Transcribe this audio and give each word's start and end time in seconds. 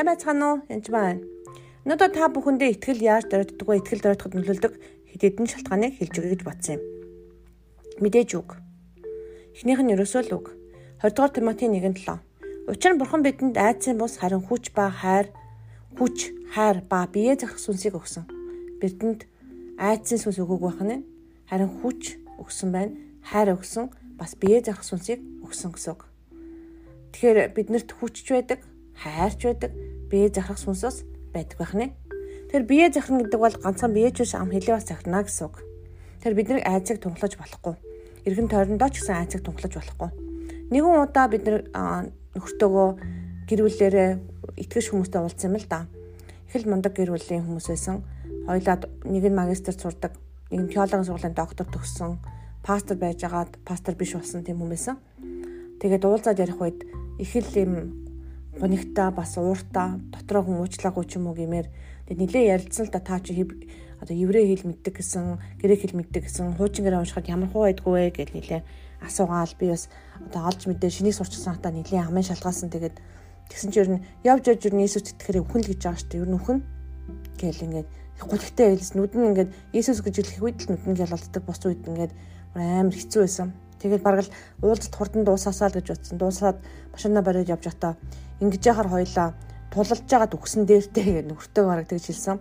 Сайн 0.00 0.16
байцгаана 0.16 0.46
уу? 0.48 0.58
Янж 0.72 0.86
байна. 0.88 1.20
Өнөөдөр 1.84 2.12
та 2.16 2.32
бүхэндээ 2.32 2.72
ихтгэл 2.72 3.04
яаж 3.04 3.28
дөрөддөг 3.28 3.68
вэ? 3.68 3.84
Ихтгэл 3.84 4.00
дөрөдөхөд 4.00 4.32
нөлөөлдөг 4.32 4.72
хэд 5.12 5.20
хэдэн 5.28 5.44
шалтгааныг 5.52 5.92
хэлж 6.00 6.14
өгье 6.16 6.32
гэж 6.32 6.42
бодсон 6.48 6.80
юм. 6.80 6.82
Мэдээж 8.00 8.30
үг. 8.40 8.56
Эхнийх 9.52 9.84
нь 9.84 9.92
ерөөсөө 9.92 10.22
л 10.24 10.40
үг. 10.40 10.56
20 11.04 11.12
дугаар 11.12 11.32
Тимотийн 11.36 11.76
1:7. 11.76 12.16
Учир 12.72 12.96
нь 12.96 13.00
бурхан 13.04 13.20
бидэнд 13.20 13.60
айдсын 13.60 14.00
бус 14.00 14.16
харин 14.16 14.40
хүч 14.40 14.72
ба 14.72 14.88
хайр, 14.88 15.28
хүч, 16.00 16.32
хайр 16.56 16.80
ба 16.88 17.04
бие 17.04 17.36
захих 17.36 17.60
сүнсийг 17.60 17.92
өгсөн. 18.00 18.24
Бидэнд 18.80 19.28
айдсын 19.76 20.16
сүнс 20.16 20.40
өгөөг 20.40 20.64
байх 20.64 20.80
нь 20.80 21.04
харин 21.44 21.68
хүч 21.84 22.16
өгсөн 22.40 22.72
байна. 22.72 22.96
Хайр 23.20 23.52
өгсөн, 23.52 23.92
бас 24.16 24.32
бие 24.32 24.64
захих 24.64 24.80
сүнсийг 24.80 25.20
өгсөн 25.44 25.76
гэсэн 25.76 25.92
үг. 25.92 26.08
Тэгэхээр 27.12 27.52
биднэрт 27.52 27.92
хүчж 28.00 28.32
байдаг, 28.32 28.64
хайрч 28.96 29.44
байдаг, 29.44 29.72
бие 30.10 30.28
захирах 30.28 30.58
сүнсөөс 30.58 31.06
байдаг 31.32 31.56
байх 31.58 31.74
нэ. 31.74 31.86
Тэр 32.50 32.66
бие 32.66 32.90
захирна 32.90 33.22
гэдэг 33.22 33.40
бол 33.40 33.56
ганцхан 33.62 33.94
биеч 33.94 34.18
ам 34.34 34.50
хилээ 34.50 34.74
бас 34.74 34.90
захирна 34.90 35.22
гэсэн 35.22 35.46
үг. 35.46 35.62
Тэр 36.18 36.34
бидний 36.34 36.60
айцыг 36.60 36.98
тунхлаж 36.98 37.38
болохгүй. 37.38 37.78
Иргэн 38.26 38.50
тойрондоо 38.50 38.90
ч 38.90 39.00
гэсэн 39.00 39.16
айцыг 39.22 39.46
тунхлаж 39.46 39.78
болохгүй. 39.78 40.10
Нэгэн 40.74 40.98
удаа 41.06 41.30
бид 41.30 41.46
нөхөртөөгөө 41.46 42.88
гэр 43.46 43.60
бүлээрээ 43.62 44.10
итгэж 44.66 44.84
хүмүүстэй 44.90 45.22
уулзсан 45.22 45.54
юм 45.54 45.56
л 45.62 45.66
да. 45.70 45.86
Их 46.50 46.58
л 46.58 46.66
мундаг 46.66 46.94
гэр 46.98 47.14
бүлийн 47.14 47.46
хүмүүс 47.46 47.70
байсан. 47.70 48.02
Хоёлаад 48.50 48.90
нэг 49.06 49.24
нь 49.30 49.38
магистр 49.38 49.74
сурдаг, 49.78 50.18
нэг 50.50 50.60
нь 50.66 50.70
теологийн 50.74 51.06
сургуулийн 51.06 51.38
доктор 51.38 51.66
төгссөн, 51.70 52.18
пастор 52.66 52.98
байжгаад 52.98 53.62
пастор 53.62 53.94
биш 53.94 54.14
болсон 54.18 54.42
тийм 54.42 54.58
хүн 54.58 54.74
байсан. 54.74 54.96
Тэгээд 55.78 56.02
уулзаад 56.02 56.42
ярих 56.42 56.58
үед 56.58 56.82
их 57.18 57.30
л 57.34 57.54
юм 57.54 57.72
гонигта 58.60 59.10
бас 59.10 59.34
ууртаа 59.40 59.98
дотроо 60.12 60.42
хүн 60.44 60.60
уучлаагүй 60.60 61.04
ч 61.08 61.16
юм 61.16 61.32
уу 61.32 61.36
гэмээр 61.36 61.66
тэгээд 62.06 62.20
нилээ 62.20 62.44
ярилцсан 62.54 62.86
л 62.86 62.94
да 62.94 63.00
та 63.00 63.18
чи 63.24 63.32
одоо 64.00 64.16
еврей 64.16 64.56
хэл 64.56 64.68
мэддэг 64.68 64.94
гэсэн 64.96 65.60
грек 65.60 65.80
хэл 65.84 65.96
мэддэг 65.96 66.24
гэсэн 66.24 66.56
хуучин 66.56 66.84
гэрээ 66.84 67.00
уншихад 67.04 67.28
ямар 67.28 67.52
хуу 67.52 67.68
байдгүй 67.68 67.92
вэ 67.92 68.10
гэж 68.16 68.30
нилээ 68.32 68.60
асуугаал 69.04 69.54
би 69.60 69.68
бас 69.68 69.88
одоо 70.24 70.48
олж 70.48 70.60
мэдээ 70.64 70.90
шинийг 70.90 71.16
сурчсан 71.16 71.56
хата 71.56 71.68
нилээ 71.68 72.08
амын 72.08 72.24
шалгаасан 72.24 72.72
тэгээд 72.72 72.96
тэгсэн 73.52 73.70
чинь 73.72 73.82
ер 73.84 73.90
нь 73.92 74.04
явж 74.24 74.44
явж 74.48 74.62
ер 74.68 74.74
нь 74.76 74.84
Иесус 74.84 75.04
итгэхээр 75.04 75.44
үхэн 75.44 75.60
л 75.64 75.68
гэж 75.68 75.80
байгаа 75.84 76.00
шүү 76.00 76.10
дээ 76.12 76.22
ер 76.24 76.30
нь 76.32 76.38
үхэн 76.40 76.58
гээл 77.40 77.64
ингээд 77.66 77.88
гулхтай 78.24 78.66
байлс 78.72 78.92
нүд 78.96 79.12
нь 79.16 79.28
ингээд 79.32 79.50
Иесус 79.76 80.00
гэж 80.04 80.14
хэлэх 80.16 80.44
үед 80.44 80.58
л 80.64 80.68
нүд 80.72 80.84
нь 80.88 80.98
гялалддаг 81.00 81.42
бус 81.44 81.60
үед 81.64 81.84
ингээд 81.84 82.12
амар 82.54 82.96
хэцүү 82.96 83.20
байсан. 83.24 83.48
Тэгээд 83.80 84.04
бараг 84.04 84.28
л 84.28 84.34
уулзалт 84.60 84.94
хурдан 84.94 85.24
дуусаасаа 85.24 85.72
л 85.72 85.76
гэж 85.80 85.88
утсан. 85.88 86.16
Дуусаад 86.20 86.58
машинаа 86.92 87.24
бариад 87.24 87.48
явж 87.48 87.64
байхдаа 87.64 87.96
ингэж 88.40 88.62
яхаар 88.72 88.88
хоёлаа 88.88 89.28
тулалж 89.70 90.04
жагаад 90.08 90.34
өгсөн 90.34 90.64
дээртэй 90.66 91.04
гэх 91.14 91.26
нөхөртөө 91.28 91.64
бараг 91.64 91.86
тэгж 91.88 92.04
хэлсэн. 92.10 92.40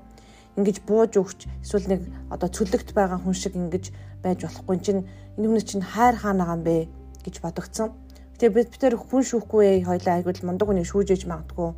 Ингэж 0.57 0.77
бууж 0.87 1.13
өгч 1.19 1.39
эсвэл 1.61 1.87
нэг 1.91 2.01
одоо 2.33 2.49
цөлөгт 2.49 2.95
байгаа 2.95 3.19
хүн 3.21 3.35
шиг 3.35 3.53
ингэж 3.55 3.91
байж 4.23 4.39
болохгүй 4.43 4.77
чинь 4.81 5.03
энэ 5.37 5.47
хүн 5.47 5.63
чинь 5.63 5.85
хайр 5.85 6.15
хаанаа 6.17 6.57
юм 6.57 6.63
бэ 6.63 6.89
гэж 7.23 7.35
бодогцсон. 7.43 7.93
Тэгээ 8.39 8.55
бид 8.55 8.69
бид 8.71 8.83
хүн 8.95 9.23
шүүхгүй 9.23 9.83
хоёлаа 9.83 10.13
айгуул 10.19 10.41
мундаг 10.47 10.67
хүнийг 10.67 10.87
шүүжээж 10.89 11.27
магадгүй 11.27 11.69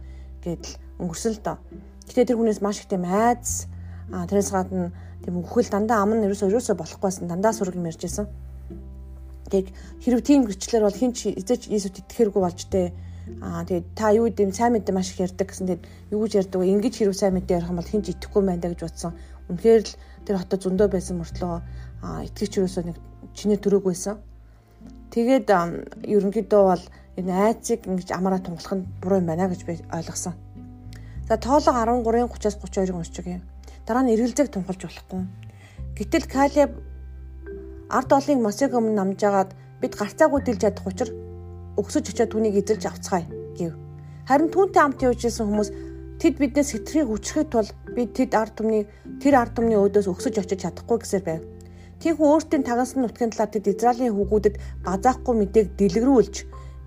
гэдэл 0.45 0.73
өнгөрсөн 1.01 1.33
л 1.35 1.41
доо. 1.41 1.57
Гэтэ 2.07 2.31
тэр 2.31 2.37
хүнээс 2.37 2.61
маш 2.61 2.81
их 2.81 2.87
тийм 2.89 3.05
айц 3.05 3.65
а 4.13 4.25
тэрээс 4.29 4.49
гадна 4.53 4.93
тийм 5.25 5.41
үхэл 5.41 5.69
дандаа 5.69 6.01
ам 6.05 6.13
нь 6.17 6.25
ерөөсөө 6.25 6.49
ерөөсөө 6.49 6.75
болохгүйсэн 6.77 7.25
дандаа 7.29 7.53
сураг 7.53 7.75
юм 7.77 7.89
ярьжсэн. 7.89 8.25
Тэг 9.49 9.73
хэрв 10.01 10.21
тийм 10.21 10.45
гэрчлэр 10.45 10.85
бол 10.85 10.95
хин 10.95 11.13
ч 11.13 11.33
эзэж 11.33 11.69
Иесус 11.69 11.97
итгэхэргүй 11.97 12.41
болж 12.41 12.61
тээ 12.69 12.93
Аа 13.41 13.65
тэгээд 13.65 13.87
та 13.95 14.11
юу 14.11 14.29
гэдэм 14.29 14.51
сайн 14.53 14.73
мэдээ 14.73 14.93
маш 14.95 15.13
их 15.13 15.21
ярьдаг 15.21 15.47
гэсэн 15.49 15.67
тэгээд 15.69 15.83
юу 16.13 16.19
гэж 16.25 16.33
ярьдаг 16.41 16.59
вэ? 16.61 16.73
Ингиж 16.73 16.93
хэрэг 16.97 17.15
сайн 17.17 17.33
мэдээ 17.37 17.57
ярих 17.61 17.69
юм 17.69 17.77
бол 17.77 17.91
хинч 17.91 18.05
итгэхгүй 18.09 18.41
байна 18.41 18.61
даа 18.61 18.71
гэж 18.73 18.81
бодсон. 18.81 19.13
Үнэхээр 19.49 19.81
л 19.85 19.93
тэр 20.25 20.35
хотод 20.41 20.61
зөндөө 20.61 20.87
байсан 20.89 21.15
мөртлөө 21.21 21.53
аа 22.01 22.19
итгэж 22.25 22.51
юусоо 22.57 22.83
нэг 22.85 22.97
чинээ 23.37 23.59
төрөөг 23.61 23.85
байсан. 23.85 24.17
Тэгээд 25.13 25.47
ерөнхийдөө 25.49 26.63
бол 26.65 26.83
энэ 27.19 27.31
айцыг 27.31 27.85
ингэж 27.85 28.09
амаараа 28.15 28.41
тунгалах 28.41 28.73
нь 28.77 28.87
буруу 29.01 29.19
юм 29.21 29.27
байна 29.29 29.51
гэж 29.51 29.61
би 29.67 29.77
ойлгосон. 29.91 30.33
За 31.27 31.37
тоолго 31.37 31.71
13-ын 31.71 32.29
30-аас 32.31 32.57
32-ыг 32.57 32.95
уншиж 32.95 33.19
өгье. 33.21 33.41
Дараа 33.85 34.03
нь 34.03 34.13
эргэлзээг 34.15 34.49
тунгалж 34.51 34.81
болохгүй. 34.81 35.21
Гэтэл 35.97 36.25
Калеб 36.25 36.71
ард 37.91 38.09
олоныг 38.11 38.39
Мосег 38.41 38.71
өмнө 38.73 38.95
намжаагаад 38.95 39.51
бид 39.81 39.93
гарцаагүй 39.99 40.41
дэлж 40.41 40.61
чадах 40.63 40.87
учраас 40.87 41.11
өгсөж 41.79 42.11
очиод 42.11 42.31
түүнийг 42.31 42.59
эзэлж 42.61 42.83
авцгаая 42.87 43.25
гэв. 43.55 43.73
Харин 44.27 44.49
түүнтэй 44.51 44.81
хамт 44.81 45.03
явж 45.03 45.21
исэн 45.27 45.47
хүмүүс 45.47 45.69
тэд 46.21 46.35
биднээс 46.39 46.69
хитрхийг 46.75 47.07
хүчрэхэд 47.09 47.49
тул 47.51 47.69
бид 47.95 48.11
тэд 48.15 48.31
ард 48.35 48.53
түмнийг 48.57 48.87
тэр 49.21 49.33
ард 49.41 49.53
түмний 49.57 49.79
өөдөөс 49.79 50.07
өгсөж 50.11 50.35
очиж 50.39 50.59
чадахгүй 50.63 50.97
гэсээр 51.01 51.23
байв. 51.25 51.41
Тийхүү 52.01 52.27
өөртөө 52.33 52.61
тагансан 52.65 53.01
нутгийн 53.05 53.31
талаар 53.33 53.51
тэд 53.53 53.65
Израилийн 53.71 54.15
хүүгүүдэд 54.17 54.55
базаахгүй 54.85 55.35
мэдээг 55.37 55.67
дэлгэрүүлж 55.77 56.35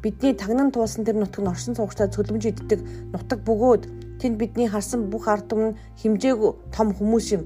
бидний 0.03 0.35
тагнан 0.35 0.71
туулсан 0.75 1.07
тэр 1.07 1.17
нутаг 1.17 1.41
нь 1.43 1.51
оршин 1.51 1.75
суугчдад 1.75 2.13
цөлмж 2.15 2.45
иддэг 2.51 2.81
нутаг 3.15 3.41
бөгөөд 3.47 3.83
тэнд 4.21 4.37
бидний 4.37 4.69
харсан 4.69 5.09
бүх 5.09 5.25
ард 5.31 5.49
түмэн 5.49 5.79
химжээгүй 6.03 6.51
том 6.75 6.93
хүмүүс 6.93 7.27
юм 7.35 7.43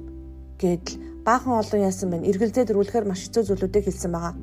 гэдэл 0.59 1.23
баахан 1.23 1.61
олон 1.63 1.81
яасан 1.87 2.11
байна. 2.11 2.27
Иргэлзээ 2.27 2.65
дөрвөлэхээр 2.67 3.07
маш 3.07 3.21
хэцүү 3.29 3.43
зүйлүүдийг 3.47 3.85
хэлсэн 3.87 4.11
байгаа. 4.11 4.35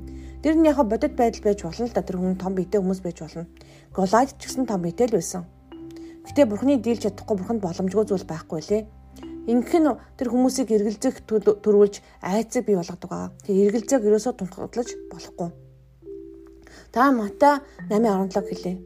Тэр 0.45 0.61
нь 0.61 0.69
яг 0.69 0.78
бодит 0.78 1.17
байдал 1.17 1.41
байж 1.41 1.66
болно 1.66 1.89
л 1.89 1.95
да 1.97 2.06
тэр 2.06 2.22
хүн 2.22 2.38
том 2.38 2.53
биетэй 2.53 2.78
хүмүүс 2.78 3.01
байж 3.01 3.17
болно. 3.17 3.50
Голайд 3.97 4.38
ч 4.38 4.45
гэсэн 4.45 4.69
том 4.69 4.85
биетэй 4.85 5.09
л 5.09 5.17
байсан. 5.17 5.50
Гэтэ 6.22 6.45
бурхны 6.45 6.78
дийлж 6.78 7.01
чадахгүй 7.01 7.41
бурханд 7.41 7.66
боломжгүй 7.66 8.06
зүйл 8.06 8.29
байхгүй 8.29 8.61
лээ. 8.61 8.85
Ингэх 9.50 9.73
нь 9.73 9.89
тэр 10.13 10.29
хүмүүсийг 10.29 10.69
эргэлзэх 10.69 11.25
төрүүлж 11.25 11.97
айцыг 12.22 12.61
бий 12.69 12.78
болгодог 12.78 13.09
аа. 13.09 13.33
Тэр 13.41 13.73
эргэлзээг 13.73 14.06
ерөөсөө 14.06 14.33
тунхаглаж 14.38 14.89
болохгүй. 15.09 15.50
Та 16.94 17.09
Матай 17.09 17.66
8:17 17.89 18.45
хэлээ. 18.45 18.77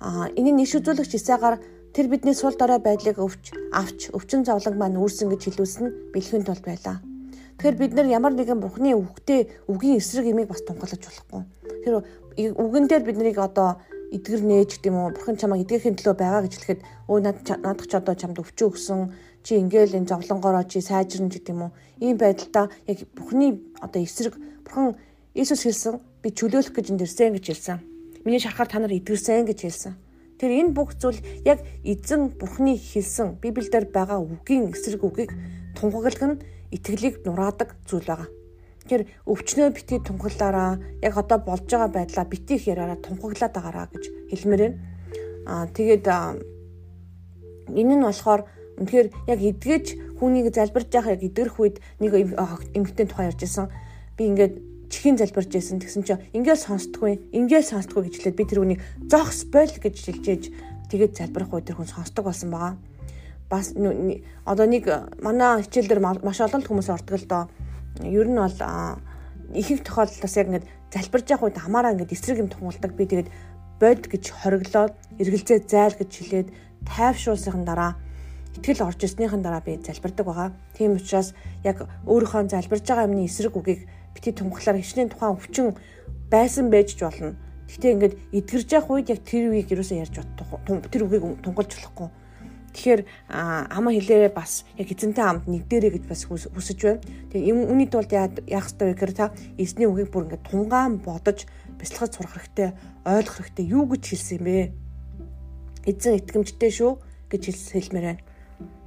Аа 0.00 0.32
энэ 0.32 0.56
нэг 0.56 0.72
үзүүлэгч 0.72 1.20
Исаагаар 1.20 1.60
тэр 1.92 2.08
бидний 2.08 2.32
сул 2.32 2.56
дорой 2.56 2.80
байдлыг 2.80 3.20
өвч 3.20 3.52
авч 3.76 4.08
өвчин 4.08 4.48
зовлон 4.48 4.80
маань 4.80 4.96
үүрсэн 4.96 5.28
гэж 5.28 5.52
хэлүүлсэн 5.52 6.16
бэлхэн 6.16 6.48
тулд 6.48 6.64
байлаа. 6.64 7.04
Тэгэхээр 7.58 7.76
бид 7.78 7.92
нар 7.94 8.08
ямар 8.10 8.32
нэгэн 8.34 8.60
бурхны 8.60 8.94
үгтэй 8.98 9.48
үгийн 9.70 9.98
эсрэг 9.98 10.26
имийг 10.26 10.48
бас 10.50 10.62
тунгалж 10.66 10.98
болохгүй. 10.98 11.42
Тэр 11.84 11.94
үгэн 12.36 12.86
дээр 12.90 13.02
бид 13.06 13.16
нарыг 13.16 13.38
одоо 13.38 13.78
эдгэр 14.10 14.42
нээж 14.42 14.70
гэдэг 14.78 14.90
юм 14.90 14.98
уу 14.98 15.10
бурхан 15.14 15.38
чамайг 15.38 15.66
эдгэхийн 15.66 15.98
төлөө 15.98 16.14
байгаа 16.18 16.42
гэж 16.46 16.54
хэлэхэд 16.54 16.80
өө 17.10 17.18
над 17.22 17.36
надах 17.62 17.86
ч 17.86 17.92
одоо 17.94 18.14
чамд 18.14 18.38
өвчөө 18.38 18.68
өгсөн 18.70 19.00
чи 19.42 19.58
ингээл 19.58 19.98
энэ 19.98 20.10
зовлонгороо 20.10 20.64
чи 20.66 20.78
сайжирна 20.82 21.30
гэдэг 21.30 21.50
юм 21.54 21.70
уу 21.70 21.72
ийм 21.98 22.16
байдалтай 22.18 22.70
яг 22.90 22.98
бурхны 23.14 23.62
одоо 23.82 24.00
эсрэг 24.02 24.34
бурхан 24.66 24.94
Иесус 25.34 25.66
хэлсэн 25.66 25.98
би 26.22 26.30
чөлөөлөх 26.30 26.70
гэж 26.78 26.94
энд 26.94 27.02
ирсэн 27.02 27.34
гэж 27.34 27.44
хэлсэн. 27.50 27.78
Миний 28.22 28.38
шарахаар 28.38 28.70
та 28.70 28.78
нар 28.78 28.94
эдгэрсэн 28.94 29.50
гэж 29.50 29.66
хэлсэн. 29.66 29.94
Тэр 30.38 30.50
энэ 30.62 30.70
бүх 30.70 30.94
зүйл 30.94 31.18
яг 31.42 31.58
эзэн 31.82 32.38
бурхны 32.38 32.78
хэлсэн 32.78 33.42
Библиэлд 33.42 33.90
байгаа 33.90 34.22
үгийн 34.22 34.70
эсрэг 34.70 35.02
үгийг 35.02 35.34
тунгаглах 35.74 36.22
нь 36.22 36.38
итгэлийг 36.74 37.22
нураадаг 37.22 37.78
зүйл 37.86 38.04
байгаа. 38.04 38.28
Тэгэхээр 38.84 39.04
өвчнөө 39.30 39.68
битгий 39.72 40.00
тунхаглаараа 40.02 40.76
яг 41.00 41.14
одоо 41.16 41.38
болж 41.40 41.64
байгаа 41.70 41.88
байдлаа 41.88 42.26
битгийх 42.28 42.68
яриараа 42.68 42.98
тунхаглаад 43.00 43.54
байгаараа 43.54 43.86
гэж 43.94 44.04
хэлмээр 44.28 44.60
байна. 44.60 44.78
Аа 45.48 45.64
тэгээд 45.72 46.04
энэ 46.04 47.94
нь 47.96 48.04
болохоор 48.04 48.42
үнэхээр 48.76 49.08
яг 49.30 49.40
эдгэж 49.40 49.86
хүнийг 50.20 50.52
залбирж 50.52 50.88
байгаа 50.92 51.16
яг 51.16 51.22
эдгэрх 51.24 51.56
үед 51.62 51.76
нэг 52.02 52.12
эмэгтэй 52.76 53.06
тухай 53.08 53.30
ярьж 53.30 53.40
байсан. 53.40 53.72
Би 54.18 54.28
ингээд 54.28 54.54
чихийн 54.92 55.16
залбирж 55.16 55.48
байсан 55.48 55.80
тэгсэн 55.80 56.02
чинь 56.04 56.22
ингээл 56.36 56.66
сонсдоггүй 56.66 57.12
ингээл 57.32 57.70
сонсдоггүй 57.70 58.10
гэж 58.10 58.14
хэлээд 58.20 58.38
би 58.38 58.44
тэр 58.44 58.62
үнийг 58.62 58.80
зогс 59.08 59.48
бойл 59.48 59.74
гэж 59.74 59.96
хэлжээж 59.96 60.44
тэгээд 60.90 61.16
залбирах 61.18 61.50
үед 61.50 61.66
тэр 61.66 61.80
хүн 61.80 61.88
сонсдог 61.88 62.28
болсон 62.28 62.50
байгаа 62.52 62.74
бас 63.50 63.72
одоо 64.44 64.66
нэг 64.66 64.84
манай 65.20 65.62
хичээл 65.62 65.88
дээр 65.88 66.00
маш 66.00 66.40
олон 66.40 66.62
хүмүүс 66.64 66.88
ордог 66.88 67.18
л 67.20 67.28
доо. 67.28 67.44
Ер 68.00 68.28
нь 68.28 68.40
бол 68.40 68.58
ихэнх 69.52 69.84
тохиолдолд 69.84 70.22
бас 70.24 70.36
яг 70.36 70.48
ингээд 70.48 70.68
залбирж 70.92 71.26
явах 71.30 71.44
үед 71.52 71.60
хамаараа 71.60 71.92
ингээд 71.92 72.14
эсрэг 72.14 72.38
юм 72.40 72.48
тунгалдаг. 72.48 72.92
Би 72.96 73.04
тэгээд 73.04 73.28
бод 73.80 74.02
гэж 74.08 74.24
хориглоод 74.32 74.94
эргэлзээ 75.20 75.58
зайл 75.68 75.94
гэж 75.94 76.10
хэлээд 76.10 76.48
тайвшруулсныхан 76.88 77.64
дараа 77.68 77.92
итгэл 78.56 78.86
орж 78.88 79.00
ирснийхэн 79.04 79.42
дараа 79.44 79.60
би 79.60 79.76
залбирдаг 79.76 80.24
байгаа. 80.26 80.48
Тийм 80.72 80.96
учраас 80.96 81.36
яг 81.62 81.84
өөрийнхөө 82.08 82.48
залбирж 82.48 82.84
байгаа 82.88 83.06
юмны 83.06 83.28
эсрэг 83.28 83.54
үгийг 83.54 83.84
бити 84.16 84.32
тунхлаар 84.32 84.80
хичнээн 84.80 85.12
тухайн 85.12 85.36
өвчин 85.36 85.76
байсан 86.32 86.70
байж 86.72 86.96
ч 86.96 87.04
болно. 87.04 87.36
Гэхдээ 87.68 87.92
ингээд 87.92 88.14
эдгэрж 88.32 88.68
явах 88.72 88.90
үед 88.90 89.10
яг 89.12 89.20
тэр 89.26 89.52
үгийг 89.52 89.74
юусаа 89.74 90.02
ярьж 90.02 90.16
бод 90.22 90.88
тэр 90.88 91.02
үгийг 91.04 91.42
тунгалж 91.42 91.70
болохгүй 91.74 92.08
Тэгэхээр 92.74 93.00
ама 93.30 93.94
хэлээрээ 93.94 94.34
бас 94.34 94.66
яг 94.74 94.90
эзэнтэй 94.90 95.22
амд 95.22 95.46
нэгдэрэй 95.46 95.94
гэж 95.94 96.04
бас 96.10 96.26
хүсэж 96.26 96.78
байна. 96.82 97.06
Тэгээ 97.30 97.54
үүний 97.54 97.86
тулд 97.86 98.10
яах 98.10 98.34
ёстой 98.50 98.90
вэ 98.90 98.94
гэхээр 98.98 99.14
та 99.14 99.30
эзний 99.54 99.86
үгийг 99.86 100.10
бүр 100.10 100.26
ингээд 100.26 100.50
тунгаан 100.50 100.98
бодож 100.98 101.46
бяцлахад 101.78 102.18
сурах 102.18 102.34
хэрэгтэй, 102.34 102.74
ойлгох 103.06 103.46
хэрэгтэй 103.46 103.66
юу 103.70 103.86
гэж 103.86 104.02
хэлсэн 104.10 104.36
юм 104.42 104.44
бэ? 104.50 104.58
Эзэн 105.86 106.18
итгэмжтэй 106.18 106.72
шүү 106.74 106.92
гэж 107.30 107.42
хэлмээр 107.70 108.06
байна. 108.10 108.22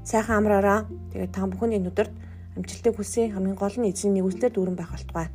Сайхан 0.03 0.43
амраараа. 0.43 0.79
Тэгээд 1.15 1.31
та 1.31 1.47
бүхний 1.47 1.79
нүдэрт 1.79 2.11
амжилтыг 2.59 2.95
хүсье. 2.95 3.31
Хамгийн 3.31 3.55
гол 3.55 3.75
нь 3.79 3.87
эзний 3.87 4.19
нэгүслэр 4.19 4.51
дүүрэн 4.51 4.75
байх 4.75 4.91
болтугай. 4.91 5.31